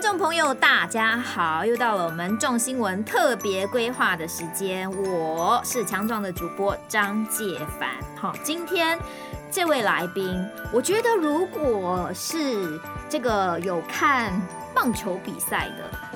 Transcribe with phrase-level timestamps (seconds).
[0.00, 1.62] 观众朋友，大家好！
[1.62, 7.90] 又到了我们众新闻特别规划的时间，我是强壮的主播张介凡。
[8.16, 8.98] 好，今天
[9.50, 12.80] 这位来宾，我觉得如果是
[13.10, 14.32] 这个有看
[14.74, 16.09] 棒球比赛的。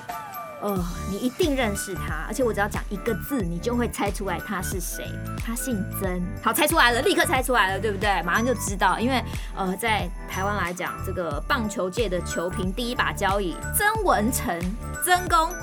[0.61, 5.05] 哦，你一定认识他，而且我只要讲一个字，你就会猜出来他是谁。
[5.45, 8.21] 他姓曾，好，猜出来了，立刻猜出来了，对不对？
[8.23, 9.23] 马上就知道，因为
[9.55, 14.59] 呃，在台湾来讲，这个棒球界的球评第一把交椅，曾文成，
[15.03, 15.53] 曾公，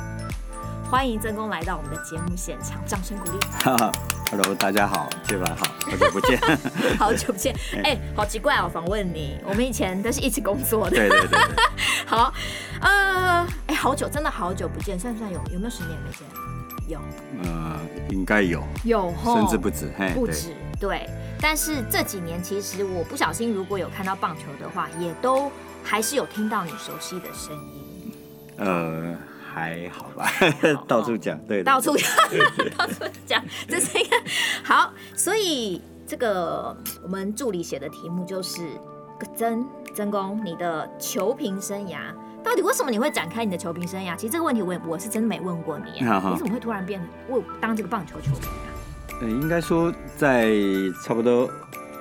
[0.88, 3.38] 欢迎曾公来到我们的节目现场，掌声鼓励。
[4.32, 6.40] Hello，大家好，介凡好，好久不见，
[6.98, 7.54] 好久不见，
[7.84, 11.38] 哎、欸，好奇怪哦，访问你，我们以前都是一起工作的，对对对，对，
[12.08, 12.32] 好，
[12.80, 15.38] 呃，哎、欸，好久，真的好久不见，算不算有？
[15.52, 16.26] 有没有十年没见？
[16.88, 16.98] 有，
[17.44, 20.48] 呃，应该有，有，甚至不止，不止，
[20.80, 21.10] 对，对。
[21.38, 25.52] 但是这几年，其实我不小心，如果有看到棒球的话，也都
[25.84, 28.14] 还是有听到你熟悉的声音，
[28.56, 29.14] 呃。
[29.52, 30.30] 还好吧，
[30.88, 32.08] 到处讲，对，到处讲，
[32.76, 34.16] 到处讲，这是一个
[34.64, 34.90] 好。
[35.14, 38.62] 所以这个我们助理写的题目就是
[39.36, 41.98] 曾曾公，你的球评生涯
[42.42, 44.16] 到底为什么你会展开你的球评生涯？
[44.16, 49.20] 其实这个问题我也我是真的没问过你，好好，你怎么会突然变为当这个棒球球评啊？
[49.20, 50.50] 呃，应该说在
[51.04, 51.48] 差不多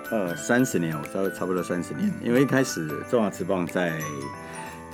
[0.09, 3.99] 呃三十年，我稍微差不多三十年，嗯，因为一开始中华职棒在。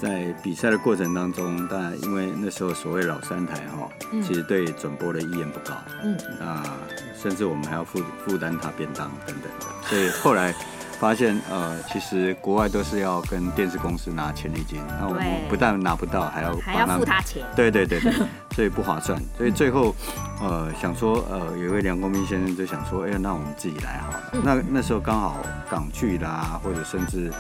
[0.02, 3.90] 在比赛的过程当中，当然因为那时候所谓老三台哈，
[4.24, 6.78] 其实对转播的意愿不高，嗯，啊，
[7.22, 10.54] 甚至我们还要负负担他便当等等的，所以后来
[11.00, 18.12] 发现，呃，其实国外都是要跟电视公司拿权利金，那我们不但拿不到，还要还要付他钱，对对对对，
[18.56, 19.96] 所以不划算，所以最后，
[20.42, 25.38] 呃，想说，呃，有一位梁公斌先生就想说，哎呀，那我们自己来好了，那那时候刚好
[25.70, 27.32] 港剧啦，或者甚至，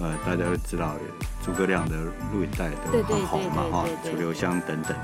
[0.00, 0.94] 呃，大家都知道。
[1.44, 1.96] 诸葛亮的
[2.32, 4.96] 录影带都很红嘛，哈，楚留香等等。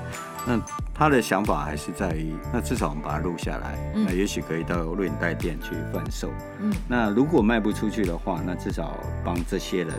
[0.46, 0.56] 那
[0.98, 6.28] 他的想法还是在于，那至少我们把它录下来，嗯、那也许可以到录影带店去贩售。
[6.60, 9.94] 嗯，那如果卖不出去的话，那至少帮这些人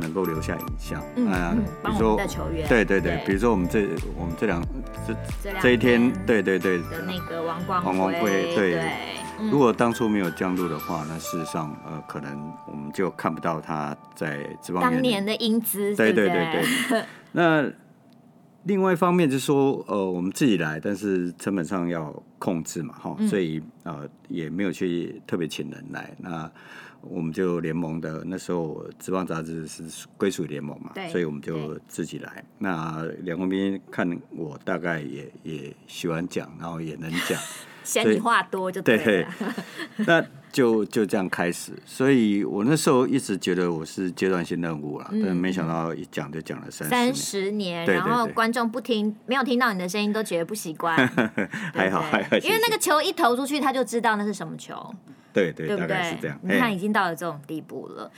[0.00, 1.02] 能够留下影像。
[1.16, 1.54] 嗯，啊、
[1.84, 2.16] 比如说
[2.66, 3.80] 对对对，对，比如说我们这
[4.18, 4.62] 我们这两
[5.06, 8.82] 这这，这一天，对对对的那个王光王光辉，对。
[9.50, 15.94] 如果当初没有降录的话，那事实上，呃，可能我们就看不到他在职棒当年的英姿。
[15.96, 17.02] 对对对对。
[17.32, 17.64] 那
[18.64, 26.14] 另外一方面就是说，呃，我们自己来，但是成本上要控制嘛，哈，所以呃也没有去特别请人来。
[26.18, 26.50] 那
[27.00, 29.82] 我们就联盟的那时候职棒杂志是
[30.16, 32.44] 归属联盟嘛，所以我们就自己来。
[32.58, 37.38] 那梁公斌看我大概也也喜欢讲，然后也能讲。
[37.82, 39.34] 嫌你话多就对了，
[40.06, 41.72] 那就就这样开始。
[41.86, 50.96] 所以我那时候一直觉得我是阶段性任务了，嗯，但没想到一讲就讲了三三十年，然后观众不听，没有听到你的声音都觉得不习惯。
[51.74, 54.94] 还好还好，因为那个球一投出去，他就知道那是什么球。
[55.32, 56.10] 对对，对不对？
[56.10, 56.38] 是这样。
[56.42, 58.10] 你看，已经到了这种地步了。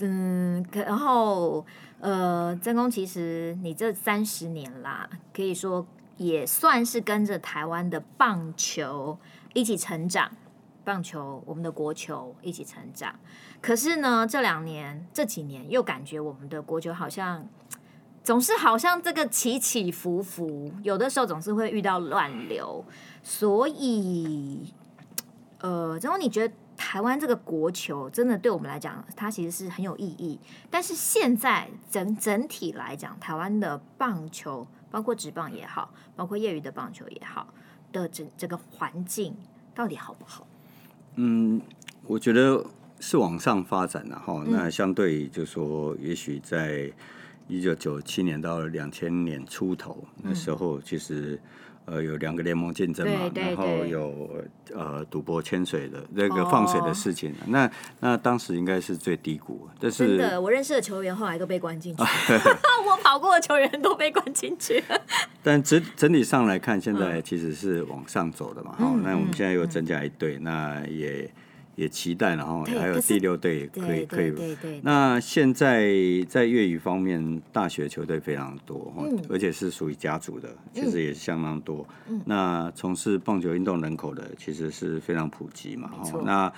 [0.00, 1.64] 嗯，然后
[2.00, 5.86] 呃，曾公，其实你这三十年啦，可以说。
[6.18, 9.16] 也算是跟着台湾的棒球
[9.54, 10.28] 一起成长，
[10.88, 13.14] 棒球我们的国球一起成长。
[13.60, 17.46] 可是呢，这两年这几年又感觉我们的国球好像
[18.24, 22.82] 总是好像这个起起伏伏，有的时候总是会遇到乱流。
[23.22, 24.72] 所以，
[25.60, 30.40] 呃，然后，你觉得台湾这个国球真的对我们来讲，它其实是很有意义。
[30.70, 34.66] 但是现在整整体来讲，台湾的棒球。
[34.90, 37.46] 包括职棒也好，包括业余的棒球也好，
[37.92, 39.36] 的整这个环境
[39.74, 40.46] 到底好不好？
[41.20, 41.60] 嗯，
[42.06, 42.64] 我觉得
[43.00, 44.44] 是往上发展的哈。
[44.46, 46.90] 那相对就说，也许在
[47.48, 51.38] 一九九七年到两千年出头，嗯、那时候其实。
[51.90, 54.44] 呃，有两个联盟竞争嘛，然后有
[54.74, 59.66] 呃赌博牵水的那个放水的事情，哦、那那当时应该是最低谷。
[59.80, 62.02] 但是真的，我认识的球员后来都被关进去，
[62.86, 64.82] 我跑过的球员都被关进去。
[65.42, 68.74] 但整整体上来看，现在其实是往上走的嘛。
[68.78, 71.30] 好、嗯，那我们现在又增加一队、嗯，那也。
[71.78, 74.34] 也期待，然后还有第六队可以可以。
[74.82, 75.88] 那现在
[76.28, 81.86] 在粤语方面，大学球队非常多，嗯，而且是属于家族的，其实也是相当多。
[82.08, 85.88] 嗯，那从事棒球运动人口的其实是非常普及嘛。
[86.02, 86.52] 哦，那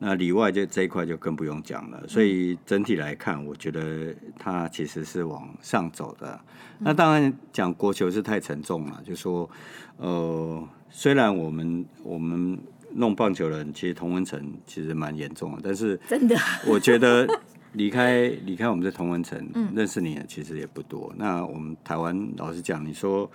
[0.00, 2.06] 那里外就这一块就更不用讲了。
[2.06, 6.38] 所以整体来看，我觉得它其实是往上走的。
[6.78, 9.48] 那当然讲国球是太沉重了，就说
[9.96, 12.58] 呃，虽然我们我们。
[12.94, 16.36] 弄棒球的人其实同文层其实蛮严重的，但是真的，
[16.66, 17.28] 我觉得
[17.72, 19.38] 离开离开我们这同文层，
[19.74, 21.12] 认识你的其实也不多。
[21.16, 23.30] 那我们台湾老实讲，你说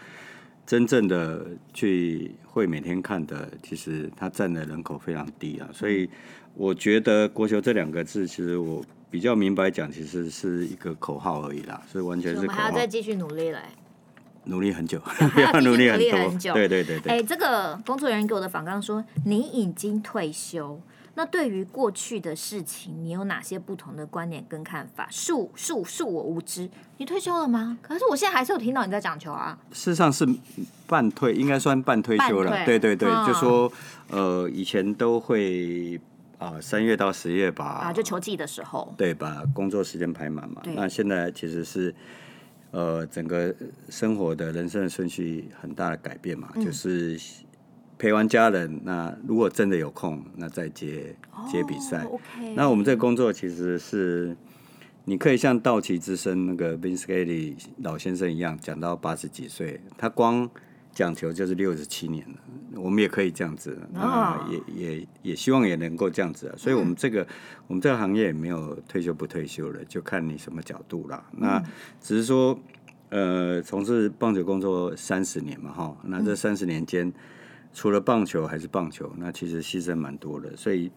[0.66, 5.70] 真正的去会每天看的，其实它占的人口非常低啊。
[5.72, 6.10] 所以
[6.56, 11.82] 我觉得“国球”这两个字，其实我比较明白讲，其实是一个口号而已啦。
[11.88, 12.54] 所以完全是口号。
[12.54, 13.60] 我们还要再继续努力嘞。
[14.46, 15.02] 努力很久，
[15.38, 16.54] 要努力很多。
[16.54, 17.12] 对对对对。
[17.12, 20.80] 哎，这个工作人员给我的访纲说，你已经退休。
[21.16, 25.08] 那对于过去的事情，你有哪些不同的观点跟看法？
[25.12, 26.68] 恕恕恕我无知，
[26.98, 27.78] 你退休了吗？
[27.84, 29.56] 可是我现在还是有听到你在讲球啊。
[29.72, 30.28] 事实上是
[30.88, 32.66] 半退，应该算半退休了。
[32.66, 33.72] 对对对，哦、就说
[34.10, 36.02] 呃，以前都会
[36.40, 40.64] 啊，三、呃、月到十月吧啊，就球季的时候，对，把工作时间排满嘛。
[40.66, 41.94] 那现在其实是
[42.74, 43.56] 呃，整个
[43.88, 47.18] 生活的人生的顺序很大的改变嘛，嗯、就是。
[47.96, 51.16] 陪完家人，那如果真的有空，那再接
[51.50, 52.04] 接比赛。
[52.04, 52.20] Oh.
[52.54, 54.36] 那我们这个工作其实是，
[55.06, 60.50] 你可以像道奇之声那个 Vince Scully 老先生一样，讲到八十几岁，他光
[60.94, 62.38] 讲求就是六十七年了。
[62.76, 64.48] 我们也可以这样子，啊、oh.
[64.48, 66.56] 呃，也也也希望也能够这样子啊。
[66.58, 67.28] 所以我们这个、嗯、
[67.68, 71.26] 我们这个行业也没有退休不退休了，就看你什么角度啦。
[71.32, 71.62] 那
[72.00, 72.60] 只是说，
[73.10, 77.12] 呃，从事棒球工作三十年嘛，哈，那这三十年间。
[77.76, 80.92] 除了棒球还是棒球，那其实牺牲蛮多的，所以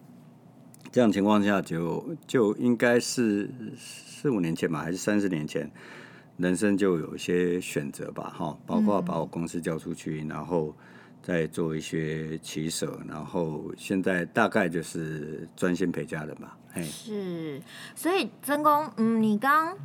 [0.91, 5.71] 这样情况下就就应该是四五年前吧，还是三十年前，
[6.37, 10.75] 人生就有一些选择吧，哈，包括把我公司交出去，然后
[11.21, 16.57] 再做一些取舍，然后现在大概就是专心陪家人吧。
[16.77, 17.61] 嘿，是，
[17.95, 19.75] 所以曾公，嗯，你刚。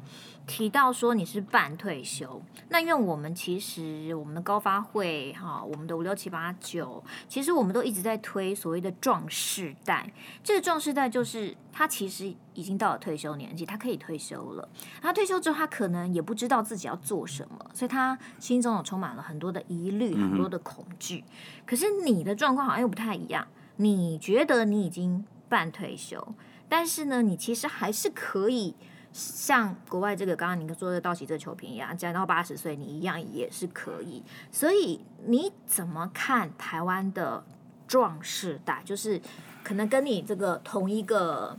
[0.44, 10.12] 提到说你是半退休，那因为我们其实我们的高发会哈，我们的五六七八九，其实我们都一直在推所谓的壮士代。
[10.42, 14.68] 这个壮士代就是他其实已经到了退休年纪，他可以退休了。
[15.00, 21.22] 他退休之后，他可能也不知道自己要做什么，所以他心中有充满了很多的疑虑，很多的恐惧。
[21.24, 21.32] 嗯、
[21.64, 23.46] 可是你的状况好像又不太一样，
[23.76, 26.34] 你觉得你已经半退休，
[26.72, 28.74] 但是呢，你其实还是可以。
[29.12, 34.22] 像国外这个刚刚你说的道奇这球评一样，讲到八十岁你一样也是可以。
[34.50, 37.44] 所以你怎么看台湾的
[37.86, 38.80] 壮士代？
[38.86, 39.20] 就是
[39.62, 41.58] 可能跟你这个同一个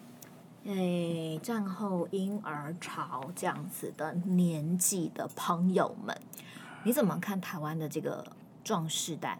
[0.64, 6.18] 诶战后婴儿潮这样子的年纪的朋友们，
[6.84, 8.26] 你怎么看台湾的这个
[8.64, 9.38] 壮士代？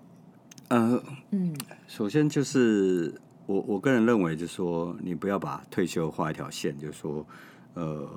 [0.68, 1.56] 呃嗯，
[1.88, 7.26] 首先就是我我个人认为，就是说你不要把退休画一条线，就是说。
[7.76, 8.08] 呃，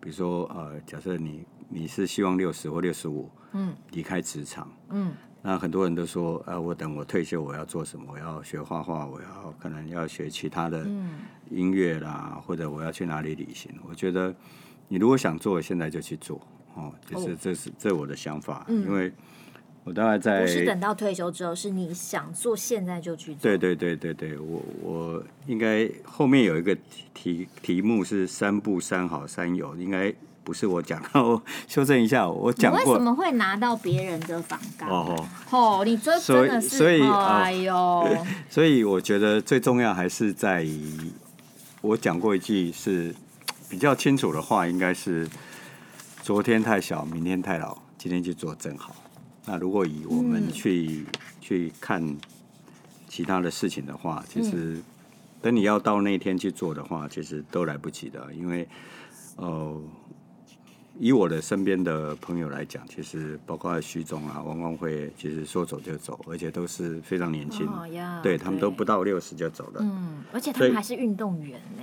[0.00, 8.04] 比如说呃，假设你你是希望六十或六十五，嗯，离开职场，嗯，那很多人都说，呃，我等我退休我要做什么？
[8.10, 10.84] 我要学画画，我要可能要学其他的
[11.48, 13.70] 音乐啦，嗯、或者我要去哪里旅行？
[13.88, 14.34] 我觉得
[14.88, 16.40] 你如果想做，现在就去做，
[16.74, 19.12] 哦，就是这是这是我的想法，嗯、因为。
[19.86, 23.42] 我大概在不是等到退休之后，是你想做，现在就去做。
[23.42, 26.76] 对对对对对，我我应该后面有一个
[27.14, 30.12] 题题目是三不三好三有，应该
[30.42, 32.80] 不是我讲， 我修正一下，我讲过。
[32.80, 34.90] 为什么会拿到别人的访纲？
[34.90, 38.08] 哦哦，你这真的是，所以哎呦，
[38.50, 41.12] 所以我觉得最重要还是在于，
[41.80, 43.14] 我讲过一句是
[43.70, 45.28] 比较清楚的话，应该是
[46.22, 48.92] 昨天太小，明天太老，今天去做正好。
[49.46, 52.16] 那如果以我们去、嗯、去看
[53.08, 54.82] 其他的事情的话，其实
[55.40, 58.32] 等你要到那天去做的话，其实都来不及的。
[58.34, 58.66] 因为
[59.36, 59.80] 呃，
[60.98, 69.80] 以我的身边的朋友来讲，其实包括徐总啊、王光辉，其实说走就走，而且都是非常年轻，哦、呀对，对他们都不到六十就走了。
[69.80, 71.82] 嗯，而且他们还是运动员呢。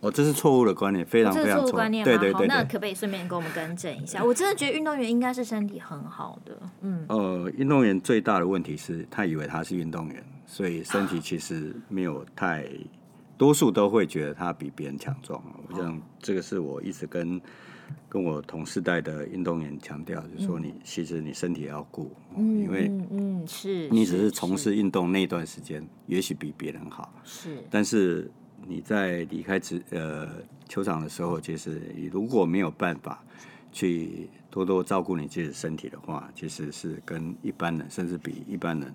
[0.00, 1.72] 哦，这是错误的观念，非常非常错误。
[1.72, 4.24] 观念对对对，对，那可不可以顺便给我们更正一下？
[4.24, 6.56] 我真的觉得运动员应该是身体很好的。
[6.82, 7.04] 嗯。
[7.08, 12.68] 呃，运动员最大的问题是他以为他是运动员，所以身体其实没有太，啊、
[13.36, 15.42] 多数都会觉得他比别人强壮。
[15.68, 17.40] 我想这个是我一直跟
[18.08, 28.30] 跟我同世代的运动员强调，就是说你其实你身体要顾，嗯、因为嗯是，你只是从事运动那段时间，也许比别人好，是，但是。
[28.66, 30.28] 你在离开职呃
[30.68, 33.22] 球场的时候，其实你如果没有办法
[33.72, 38.92] 去多多照顾你自己的身体的话，其实是跟一般人甚至比一般人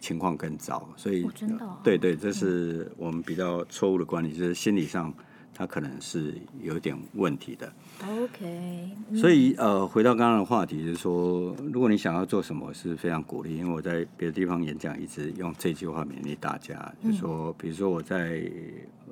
[0.00, 0.88] 情况更糟。
[0.96, 5.12] 所以，真的，对对，这是我们比较错误的观念，就是心理上。
[5.62, 7.72] 他可能是有点问题的。
[8.04, 13.56] OK，所以呃，回到刚刚的话题，就是说，如果你想要做什么，是非常鼓励。
[13.56, 18.42] 因为我在别的地方演讲，一直用这句话勉励大家，就是说，比如说我在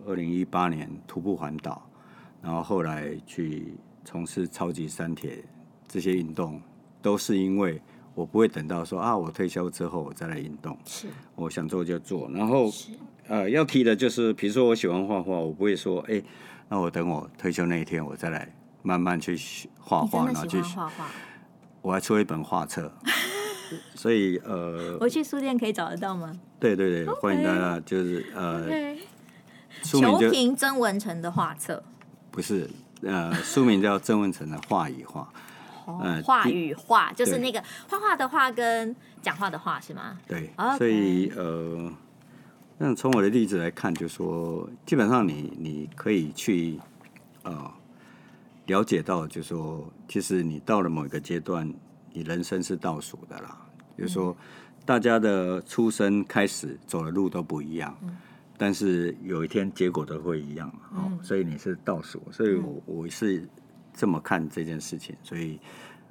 [0.05, 1.89] 二零一八年徒步环岛，
[2.43, 3.73] 然后后来去
[4.05, 5.45] 从事超级三铁
[5.87, 6.61] 这些运动，
[7.01, 7.81] 都是因为
[8.17, 12.29] 我不会等到说啊，我退休之后我再来运动，是我想做就做。
[12.33, 12.69] 然后
[13.31, 16.21] 呃，要提的就是，比如说我喜欢画画，我不会说哎，
[16.69, 19.39] 那我等我退休那一天我再来慢慢去
[19.79, 21.07] 画画，然后去画画。
[21.81, 22.93] 我还出了一本画册。
[23.95, 26.33] 所以呃，我去书店可以找得到吗？
[26.59, 28.67] 对对对.欢迎大家，就是呃
[29.85, 31.81] 裘平曾文成的画册，
[32.33, 32.69] 不是
[33.03, 35.33] 呃，书名叫曾文成的画与画，
[36.03, 40.19] 呃，画与画就是那个画画的画跟讲话的话是吗？
[40.27, 41.93] 对.所以呃，
[42.83, 46.81] 那从我的例子来看，就说基本上你你可以去
[47.43, 47.71] 呃
[48.65, 51.71] 了解到，就说其实你到了某一个阶段。
[52.13, 53.57] 你人生是倒数的啦，
[53.97, 54.37] 就是说，
[54.85, 57.97] 大家的出生开始走的路都不一样，
[58.59, 63.49] 但是有一天结果都会一样嘛，哦，所以你是倒数，所以我我是
[63.95, 65.61] 这么看这件事情，所以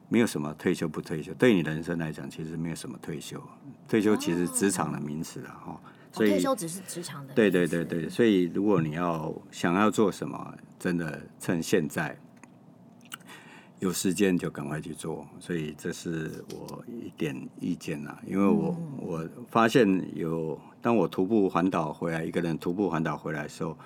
[0.07, 3.43] 没有什么退休不退休，对你人生来讲，其实没有什么退休，
[3.85, 12.17] 退休其实职场的名词了哈，所以退休只是职场的，对对对对，所以如果你要想要做什么，真的趁现在。
[13.79, 18.21] 有时间就赶快去做，所以这是我一点意见啦。
[18.27, 23.77] 因为我我发现有，当我徒步环岛回来，一个人徒步环岛回来的时候，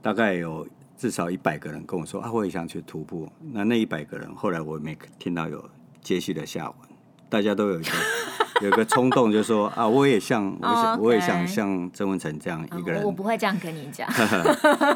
[0.00, 3.30] 大概有至少一百个人跟我说啊，我也想去徒步。
[3.52, 5.62] 那那一百个人后来我没听到有
[6.00, 6.87] 接续的下文，
[7.28, 7.90] 大家都有一个
[8.62, 13.02] 有一个冲动，就说啊，我也像我.我也想像曾文成这样一个人。
[13.02, 14.08] 我不会这样跟你讲，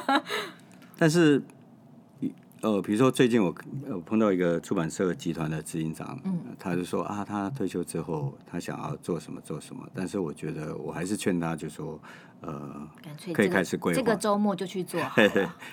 [0.98, 1.42] 但是。
[2.62, 3.52] 呃，比如说最近我
[3.88, 12.00] 呃碰到一个出版社集团的执行长，嗯，他就说啊，他退休之后他想要做什么做什么，但是我觉得我还是劝他，就说
[12.40, 12.88] 呃，
[13.34, 15.00] 可以开始规划，这个周末就去做，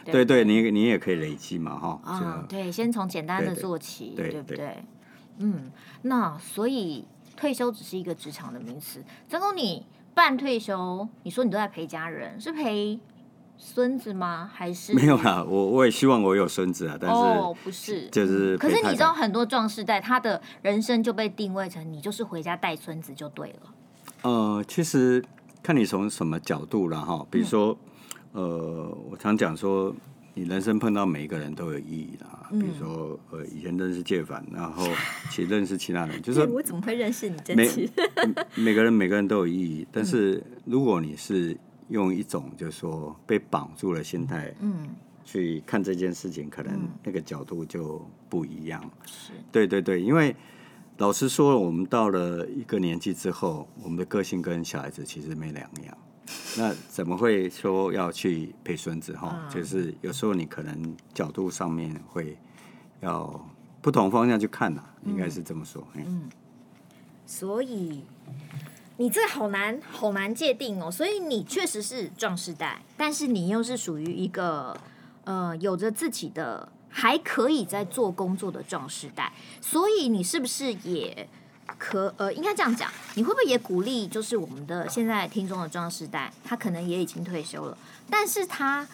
[0.04, 4.84] 对对，你你也可以累积嘛，哈，啊，对，先从简单的做起，对不对？
[5.40, 5.72] 嗯，
[6.04, 7.04] 那所以
[7.36, 9.04] 退休只是一个职场的名词。
[9.28, 13.00] 曾公，你半退休，你说你都在陪家人，是陪？
[13.62, 14.50] 孙子吗？
[14.54, 15.44] 还是没有啦。
[15.44, 18.58] 我我也希望我有孙子啊，但是哦，不是，就是。
[18.58, 23.74] 可是你知道，很多壮士代他的人生就被定位成你就是回家带孙子就对了。
[24.22, 25.22] 呃，其实
[25.62, 27.28] 看你从什么角度了哈。
[27.30, 27.78] 比如说，
[28.32, 29.94] 嗯、呃，我常讲说，
[30.34, 32.50] 你人生碰到每一个人都有意义啦。
[32.52, 34.88] 比如说，呃，以前认识介凡，然后
[35.32, 37.38] 其实认识其他人，就是我怎么会认识你？
[37.44, 37.90] 真是
[38.56, 41.58] 每 每个人每个人都有意义，但是如果你是。
[41.90, 44.90] 用一种就是说被绑住了心态，嗯，
[45.26, 48.80] 去看这件事情，可能那个角度就不一样。
[49.08, 50.36] 是，对对对，因为
[50.98, 55.98] 老实说，我们到了一个年纪之后，我们的个性跟小孩子其实没两样。
[56.58, 59.48] 那怎么会说要去陪孙子哈？
[59.54, 62.38] 就是有时候你可能角度上面会
[63.02, 63.50] 要
[63.82, 65.86] 不同方向去看呐，应该是这么说。
[65.96, 66.30] 嗯，
[67.26, 68.04] 所以。
[69.02, 70.92] 你这好难，好难界定哦。
[70.92, 74.78] 所以你确实是壮士代，但是你又是属于一个
[75.24, 79.32] 呃有着自己的还可以在做工作的壮士代。
[79.62, 81.30] 所以你是不是也
[81.80, 82.92] 可呃应该这样讲？
[83.16, 87.76] 你会不会也鼓励，就是我们的现在听众的壮世代，他可能也已经退休了，
[88.08, 88.88] 但是他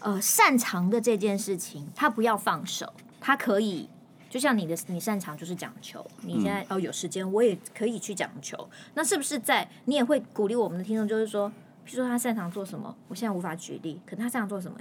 [0.00, 3.88] 呃擅长的这件事情，他不要放手，他可以。
[4.28, 6.04] 就像你的，你擅长就是讲球。
[6.20, 8.68] 你现在哦有时间，我也可以去讲球。
[8.92, 11.48] 那是不是在你也会鼓励我们的听众，就是说，
[11.86, 12.94] 譬如说他擅长做什么？
[13.08, 14.76] 我现在无法举例，可他擅长做什么？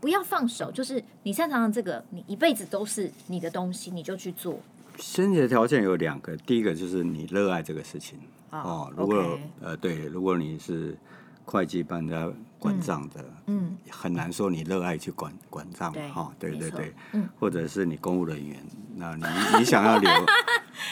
[0.00, 4.60] 不要放手，就是你擅长的这个，你一辈子都是你的东西，你就去做。
[5.00, 8.18] 先决条件有两个，第一个就是你热爱这个事情
[8.50, 8.92] 哦。
[8.96, 10.96] 如果呃对，如果你是。
[11.42, 18.56] 会计帮人家管账的，嗯，很难说你热爱去管管账哈，对对对，嗯，或者是你公务人员，
[18.94, 19.24] 那你
[19.58, 20.08] 你想要留，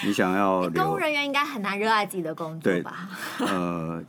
[0.05, 3.09] 你想要留， 公务人员应该很难热爱自己的工作吧？
[3.39, 4.03] 呃，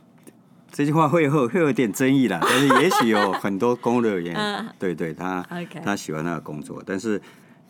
[0.72, 4.34] 这句话会会会有点争议啦，但是也许有很多公务人员，
[4.76, 5.46] 对对，他
[5.84, 7.20] 他喜欢那个工作，但是。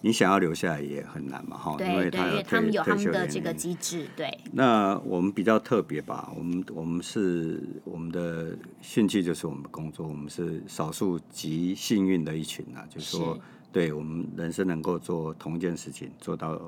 [0.02, 4.38] 你想要留下来也很难嘛，哈，因为他有他们有他们的这个机制，对。
[4.52, 13.38] 那我们比较特别吧，我们我们是我们的兴趣就是我们的工作，我们是少数极幸运的一群啊，就是说，
[13.70, 16.58] 对我们人生能够做同一件事情做到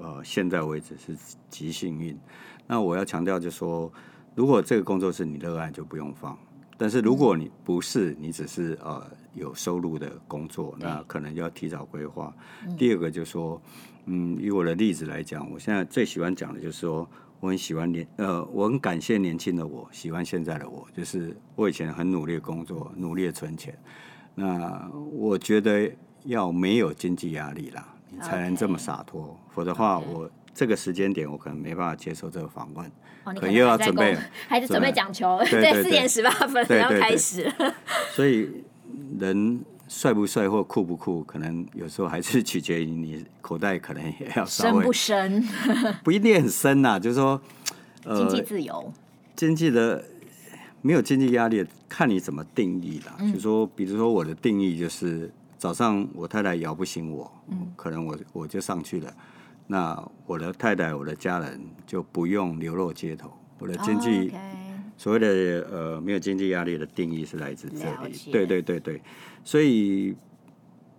[0.00, 1.16] 呃现在为止是
[1.48, 2.18] 极幸运。
[2.66, 3.92] 那我要强调就是说，
[4.34, 6.36] 如果这个工作是你热爱，就不用放。
[6.80, 12.34] 但是如果你不是，你只是呃有收入的工作，那可能就要提早规划。
[12.66, 13.60] 嗯、第二个就是说，
[14.06, 17.06] 嗯，以我的例子来讲，我现在最喜欢讲的就是说，
[17.38, 23.78] 我很喜欢年呃，我很感谢年轻的我，喜欢现在的我，就是我以前很努力的工作，努力的存钱。
[24.34, 25.92] 那我觉得
[26.24, 29.38] 要没有经济压力啦，你才能这么洒脱。
[29.50, 32.86] 否则的话，我这个时间点我可能没办法接受这个访问。
[33.24, 34.14] 哦、可能又要准备，
[34.46, 35.38] 还是准备讲球？
[35.48, 37.50] 对，四点十八分要开始。
[38.12, 38.46] 所以
[39.18, 45.48] 人帅不帅或酷不酷，可能有时候还是取决于你口袋可能也要稍微深不深，
[46.04, 46.98] 不一定很深呐、啊。
[46.98, 47.40] 就是说，
[48.04, 48.92] 呃，经济自由，
[49.34, 50.04] 经济的
[50.82, 53.16] 没有经济压力，看你怎么定义啦。
[53.18, 59.10] 嗯、就是说，比如说我的定义就是早上我太太摇不醒我，嗯、可能我我就上去了。
[59.70, 63.30] 那我的太太，我的家人就不用流落街头。
[63.60, 64.40] 我的经济，oh.
[64.96, 68.32] 所谓的呃没有经济压力的定义是来自这里。
[68.32, 69.00] 对对对对，
[69.44, 70.16] 所以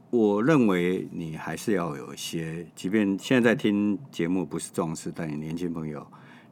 [0.10, 6.08] 我认为你还是要有一些，即便现在在听节目不是壮士，但你年轻朋友，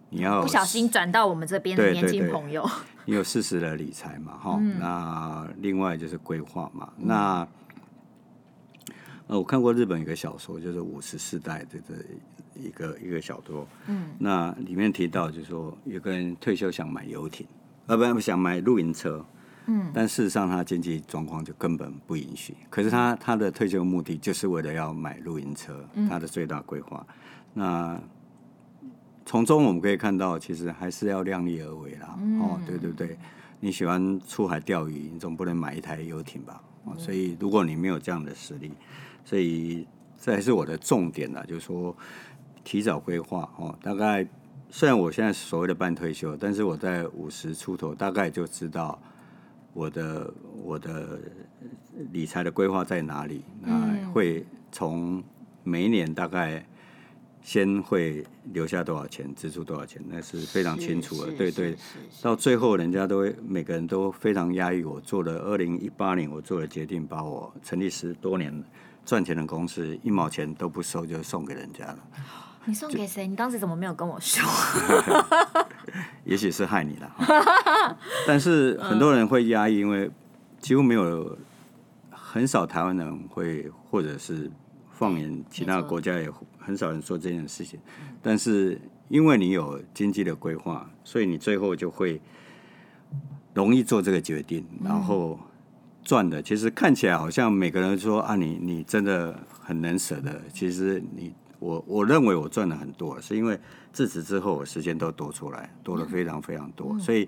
[0.09, 2.69] 你要不小心转到我们这边的年轻朋友，
[3.05, 4.37] 你有适时的理财嘛？
[4.37, 7.47] 哈、嗯，那另外就是规划嘛，嗯、那。
[9.29, 13.65] 呃，我看过日本一个小说，就是《五十世代》的这一个一个小说。
[13.85, 17.45] 嗯，那里面提到，就是说有个人退休想买游艇，
[17.85, 19.23] 呃，不，想买露营车。
[19.67, 22.55] 嗯，但事实上他经济状况就根本不允许。
[22.71, 27.05] 可是他他的退休目的就是为了要买露营车，他的最大规划。
[27.53, 28.01] 嗯、那
[29.27, 32.17] 从中我们可以看到，其实还是要量力而为啦。
[32.19, 33.15] 嗯、哦，对对对，
[33.59, 36.59] 你喜欢出海钓鱼，你总不能买一台游艇吧？
[36.85, 38.71] 哦，所以如果你没有这样的实力，
[39.29, 39.85] 所以
[40.19, 41.95] 这还是我的重点啦，就是说
[42.63, 43.77] 提早规划哦。
[43.79, 44.27] 大概
[44.71, 48.99] 虽然我现在所谓的半退休，但是我在五十出头，大概就知道
[49.71, 50.33] 我的
[50.63, 51.19] 我的
[52.11, 53.43] 理财的规划在哪里。
[53.61, 55.23] 那会从
[55.63, 56.65] 每一年大概
[57.43, 61.31] 先会留下多少钱，支出多少钱，那是非常清楚的。
[61.33, 61.75] 对对，
[62.19, 64.83] 到最后人家都会每个人都非常压抑。
[64.83, 68.63] 我做了二零一八年，我做了决定，把我成立十多年。
[69.09, 71.97] 赚钱的公司一毛钱都不收，就送给人家了。
[72.65, 73.25] 你送给谁？
[73.25, 74.47] 你当时怎么没有跟我说？
[76.25, 77.15] 也许是害你了。
[78.27, 80.11] 但是很多人会压抑，因为
[80.59, 81.35] 几乎没有
[82.11, 84.51] 很少台湾人会，或者是
[84.91, 87.79] 放眼其他国家也很少人做这件事情。
[88.21, 92.21] 但是因为你有经济的规划，所以你最后就会
[93.55, 95.39] 容易做这个决定，然后。
[96.03, 100.41] 赚的其实看起来好像每个人说啊，你你真的很能舍得。
[100.53, 103.59] 其实你我我认为我赚了很多，是因为
[103.91, 106.97] 自此之后我时间都多出来，多了非常非常多。
[106.99, 107.27] 所以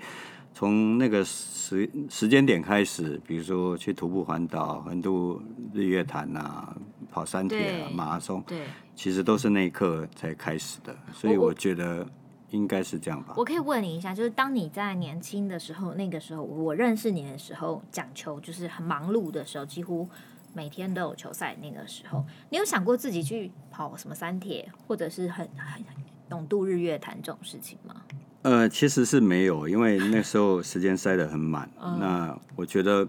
[0.53, 5.41] 从那个时时间点开始，比如说去徒步环岛、横渡
[5.73, 6.75] 日月潭啊、
[7.11, 8.63] 跑山铁啊、马拉松，对，
[8.95, 10.95] 其实都是那一刻才开始的。
[11.13, 12.07] 所以我觉得。
[12.51, 13.33] 应该是这样吧。
[13.35, 20.07] 我可以问你一下，就是当你在年轻的时候，那个时候我认识你的时候，讲球就是很忙碌的时候，几乎
[20.53, 21.57] 每天都有球赛。
[21.61, 25.83] 那个时候，你有想过自己去跑什么三铁，或者是很很
[26.29, 27.95] 勇渡日月潭这种事情吗？
[28.43, 31.69] 呃，其实是没有，因为那时候时间塞得很满。
[31.79, 33.07] 那我觉得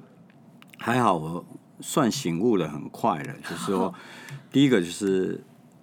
[0.78, 1.44] 还好，我
[1.80, 3.34] 算醒悟的很快了。
[3.42, 3.92] 就是说，
[4.52, 5.42] 第一个就是。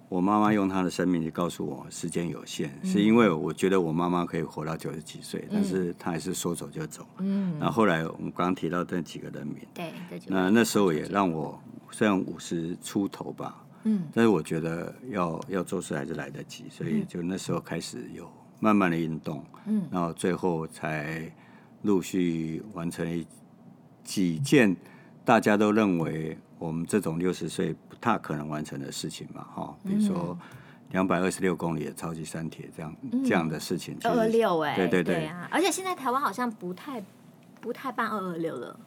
[0.10, 7.06] 我妈妈用她的生命去告诉我，时间有限，嗯、是因为我觉得我妈妈可以活到九十几岁，嗯、但是她还是说走就走。
[7.20, 9.94] 嗯，然后后来我们刚刚提到那几个人名，对，
[10.26, 18.28] 那那时候也让我虽然五十出头吧，嗯，但是我觉得要要做事还是来得及，所以就那时候开始有
[18.60, 21.32] 慢慢的运动，嗯，然后最后才
[21.84, 23.26] 陆续完成了
[24.04, 24.76] 几件
[25.24, 27.76] 大家都认为我们这种六十岁。
[27.90, 30.38] 不太可能完成的事情嘛，哈，比如说
[30.92, 37.04] 两百二十六公里的超级山铁这样、嗯、这样的事情，二二六哎，对对对，对啊，而且现在台湾好像不太
[37.60, 38.80] 不太办二二六了，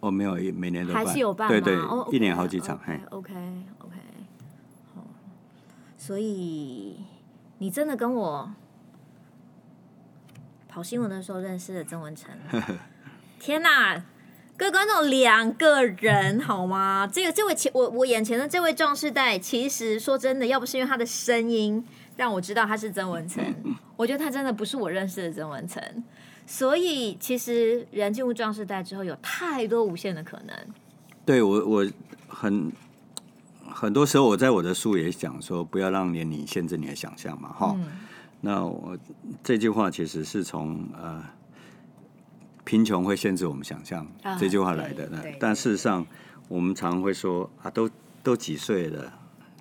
[0.00, 3.32] 哦，没有，每年都办，还是有办，对对，哦、一年好几场，嘿，OK
[3.78, 3.96] OK，
[4.94, 5.02] 好，
[5.96, 7.00] 所以
[7.56, 8.52] 你真的跟我
[10.68, 12.30] 跑新闻的时候认识了曾文成，
[13.40, 14.04] 天哪！
[14.58, 17.06] 各位观众，两个人好吗？
[17.12, 21.84] 这个这位前我我眼前的这位壮士代，其实说真的，要不是因为他的声音
[22.16, 23.44] 让我知道他是曾文成，
[23.96, 25.82] 我觉得他真的不是我认识的曾文成。
[26.46, 30.56] 所以其实人进入壮士代之后，有太多无限的可能。
[31.26, 31.86] 对我我
[32.26, 32.72] 很
[33.68, 37.74] 很多时候我在我的书也讲说，不要让年龄限制你的想象嘛，哈。
[37.76, 37.88] 嗯、
[38.40, 38.96] 那我
[39.44, 41.22] 这句话其实是从呃。
[42.66, 45.08] 贫穷会限制我们想象，啊、这句话来的。
[45.08, 46.04] 那但事实上，
[46.48, 47.88] 我们常会说啊，都
[48.24, 49.10] 都几岁了，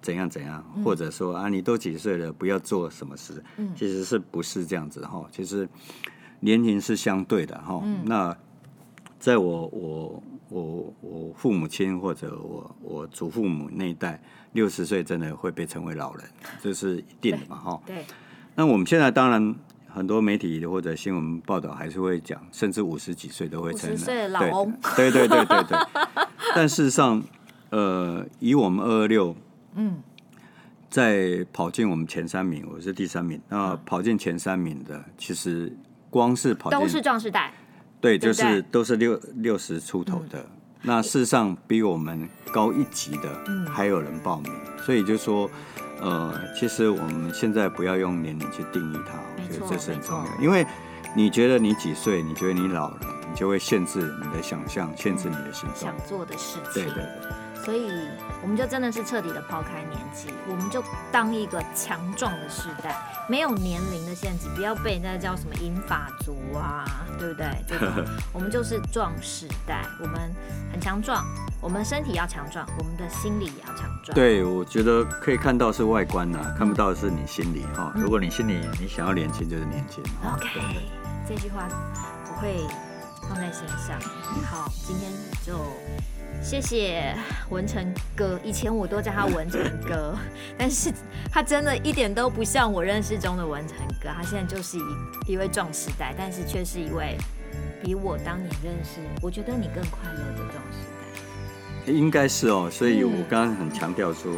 [0.01, 3.41] 怎样怎样，嗯、或者说啊，你都几岁了，不要做什么事。
[3.57, 5.23] 嗯、其实是不是这样子哈？
[5.31, 5.69] 其实
[6.39, 7.79] 年龄是相对的哈。
[7.83, 8.35] 嗯、那
[9.19, 14.19] 在我我我我父母亲或者我我祖父母那一代，
[14.53, 16.25] 六十岁真的会被称为老人，
[16.59, 17.55] 这是一定的嘛？
[17.55, 17.81] 哈。
[17.85, 18.03] 对。
[18.55, 19.55] 那我们现在当然
[19.95, 24.77] 很多媒体或者新闻报道还是会讲，甚至五十几岁都会称五十岁的老翁。
[24.97, 25.77] 对对对对对。
[26.53, 27.23] 但事实上，
[27.69, 29.33] 呃，以我们二二六，
[29.75, 30.03] 嗯，
[30.89, 33.39] 在跑进我们前三名，我是第三名。
[33.47, 35.73] 那跑进前三名的，其实
[36.09, 37.53] 光是跑进都是壮士代。
[38.01, 40.39] 对，就是都是六六十出头的。
[40.39, 40.47] 嗯、
[40.81, 45.49] 那事实上比我们高一级的还有人报名，嗯、所以就说，
[46.01, 50.25] 呃，其实我们现在不要用年龄去定义它，我觉得这是很重要。
[50.41, 50.65] 因为
[51.15, 56.73] 你觉得你几岁，你觉得你老了，你就会限制你的想象，限制你的行动，想做的事情。
[56.73, 57.31] 对对对。
[57.63, 57.89] 所以
[58.43, 62.95] 我们就真的是彻底的抛开年纪，我们就当一个强壮的世代，
[63.27, 66.85] 没有年龄的限制，不要被人家叫什么银发族啊，
[67.17, 67.47] 对不对？
[67.67, 70.31] 这个 我们就是壮世代，我们
[70.71, 71.25] 很强壮，
[71.61, 74.13] 我们身体要强壮，我们的心理也要强壮。
[74.15, 77.91] 对，我觉得可以看到是外观呐、啊，看不到的是你心里哈。
[77.95, 80.03] 如果你心里你想要年轻，就是年轻。
[80.23, 80.47] OK，
[81.27, 81.67] 这句话
[82.29, 82.57] 我会
[83.27, 83.99] 放在心上。
[84.43, 85.11] 好，今天
[85.43, 85.59] 就。
[86.43, 87.15] 谢谢
[87.49, 87.81] 文成
[88.15, 90.15] 哥，以前我都叫他文成哥，
[90.55, 90.93] 但是
[91.31, 97.17] 他真的一点都不像我认识中的文成哥，他现在就是一一位壮时代，但是却是一位
[97.81, 100.43] 比我当年认识，我觉得你更快乐的。
[101.87, 104.31] 应该是哦，所以我刚刚很强调说，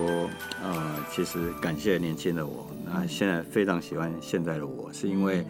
[0.64, 5.46] 嗯、呃，其实感谢年轻的我，那现在非常喜欢现在的我，是因为，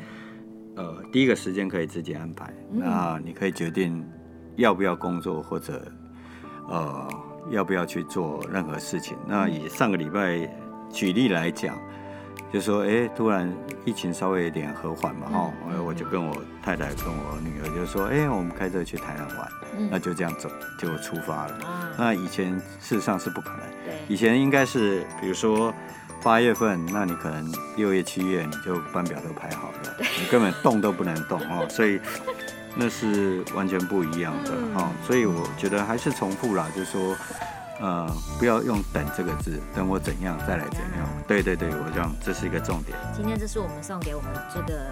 [0.76, 4.04] 呃，第一个时间可以自己安排，那你可以决定
[4.56, 5.86] 要不要工作或者。
[6.70, 7.08] 呃，
[7.50, 9.16] 要不要去做任何事情？
[9.26, 10.54] 那以上个礼拜
[10.92, 11.80] 举例来讲，
[12.52, 13.52] 就说，哎、欸，突然
[13.86, 21.60] 疫情稍微有点和缓嘛，哈、嗯，我就跟我太太跟我女儿就说，哎、欸，我们开车去台南玩，嗯、那就这样走就出发了。
[21.68, 25.74] 嗯、那以前事实上是不可能，对，以前应该是比如说
[26.24, 32.00] 八月份，那你可能六月、七月你就班表都排好了，你根本动都不能动哦， 所以。
[32.80, 37.16] 那是完全不一样的哈、嗯，所以我觉得还是重复啦，就是说，
[37.80, 41.08] 呃，不要用“等”这个字，等我怎样再来怎样。
[41.08, 42.98] 嗯、对对对，我想这是一个重点。
[43.16, 44.92] 今天这是我们送给我们这个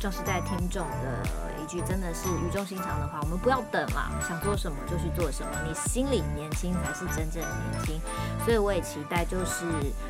[0.00, 1.22] 壮士代听众的
[1.66, 3.18] 一句，真的是语重心长的话。
[3.22, 8.00] 我们不要等啦，想做什么就去做什么，你心里年轻才是真正的年轻。
[8.44, 9.64] 所以我也期待，就是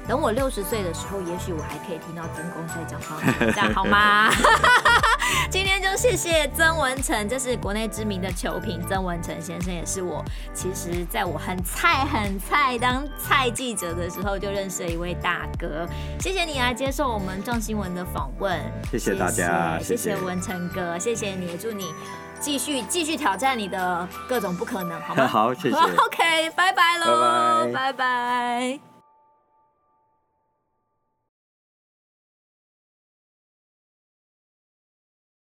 [0.07, 4.31] 等我六十岁的时候，也许我还可以听到曾公在讲话，这样好吗？
[5.51, 8.81] 今天就谢谢曾文成，这是国内知名的球评。
[8.89, 15.87] 曾文成先生也是我，其实在我很菜很菜当菜记者的时候就认识了一位大哥。
[16.21, 21.93] 谢谢你来接受我们壮新闻的访问，谢谢大家，谢谢文成哥，谢谢你，祝你
[22.41, 25.27] 继续继续挑战你的各种不可能，好吗？
[25.29, 25.77] 好，谢谢。
[25.77, 27.73] OK，拜拜喽，拜拜。
[27.73, 28.96] 拜拜。